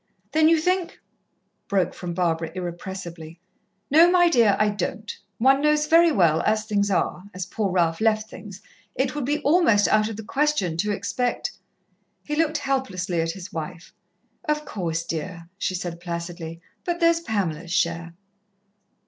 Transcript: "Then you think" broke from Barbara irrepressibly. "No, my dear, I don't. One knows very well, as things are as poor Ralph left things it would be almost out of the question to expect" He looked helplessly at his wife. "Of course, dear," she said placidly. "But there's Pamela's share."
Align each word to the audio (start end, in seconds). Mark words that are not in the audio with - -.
"Then 0.31 0.47
you 0.49 0.59
think" 0.59 0.99
broke 1.69 1.93
from 1.93 2.15
Barbara 2.15 2.51
irrepressibly. 2.55 3.39
"No, 3.91 4.09
my 4.09 4.29
dear, 4.29 4.55
I 4.57 4.69
don't. 4.69 5.15
One 5.37 5.61
knows 5.61 5.85
very 5.85 6.11
well, 6.11 6.41
as 6.41 6.65
things 6.65 6.89
are 6.89 7.25
as 7.35 7.45
poor 7.45 7.69
Ralph 7.69 8.01
left 8.01 8.27
things 8.27 8.63
it 8.95 9.13
would 9.13 9.25
be 9.25 9.43
almost 9.43 9.87
out 9.89 10.09
of 10.09 10.17
the 10.17 10.23
question 10.23 10.75
to 10.77 10.91
expect" 10.91 11.51
He 12.27 12.35
looked 12.35 12.57
helplessly 12.57 13.21
at 13.21 13.33
his 13.33 13.53
wife. 13.53 13.93
"Of 14.49 14.65
course, 14.65 15.05
dear," 15.05 15.49
she 15.59 15.75
said 15.75 15.99
placidly. 15.99 16.61
"But 16.83 16.99
there's 16.99 17.19
Pamela's 17.19 17.71
share." 17.71 18.15